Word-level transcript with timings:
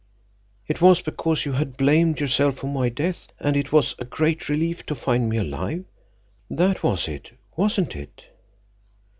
It 0.67 0.81
was 0.81 0.99
because 0.99 1.45
you 1.45 1.51
had 1.53 1.77
blamed 1.77 2.19
yourself 2.19 2.55
for 2.57 2.65
my 2.67 2.89
death, 2.89 3.27
and 3.39 3.55
it 3.55 3.71
was 3.71 3.93
a 3.99 4.03
great 4.03 4.49
relief 4.49 4.83
to 4.87 4.95
find 4.95 5.29
me 5.29 5.37
alive. 5.37 5.85
That 6.49 6.81
was 6.81 7.07
it, 7.07 7.33
wasn't 7.55 7.95
it?" 7.95 8.25